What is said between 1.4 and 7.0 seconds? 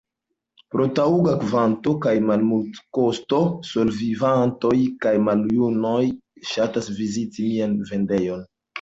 kvanto kaj malmultekosto solevivantoj kaj maljunuloj ŝatas